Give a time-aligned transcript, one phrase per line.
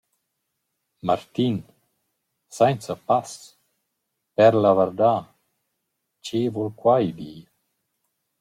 [1.07, 1.55] «Martin…
[2.55, 3.31] sainza pass…
[4.35, 5.13] per la vardà…
[6.25, 7.39] Che voul quai dir?»